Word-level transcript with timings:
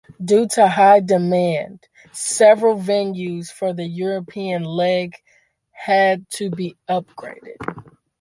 Due 0.25 0.47
to 0.47 0.67
high 0.67 0.99
demand 0.99 1.87
several 2.11 2.75
venues 2.75 3.51
for 3.51 3.71
the 3.71 3.85
European 3.85 4.63
leg 4.63 5.13
had 5.69 6.27
to 6.31 6.49
be 6.49 6.75
upgraded. 6.89 7.57